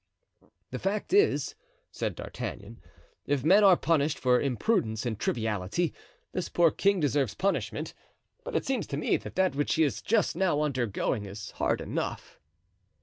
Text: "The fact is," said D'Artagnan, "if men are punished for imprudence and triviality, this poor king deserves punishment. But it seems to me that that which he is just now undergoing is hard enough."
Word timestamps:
"The 0.71 0.79
fact 0.79 1.13
is," 1.13 1.53
said 1.91 2.15
D'Artagnan, 2.15 2.81
"if 3.27 3.43
men 3.43 3.63
are 3.63 3.77
punished 3.77 4.17
for 4.17 4.41
imprudence 4.41 5.05
and 5.05 5.19
triviality, 5.19 5.93
this 6.31 6.49
poor 6.49 6.71
king 6.71 6.99
deserves 6.99 7.35
punishment. 7.35 7.93
But 8.43 8.55
it 8.55 8.65
seems 8.65 8.87
to 8.87 8.97
me 8.97 9.17
that 9.17 9.35
that 9.35 9.53
which 9.53 9.75
he 9.75 9.83
is 9.83 10.01
just 10.01 10.35
now 10.35 10.61
undergoing 10.63 11.27
is 11.27 11.51
hard 11.51 11.81
enough." 11.81 12.39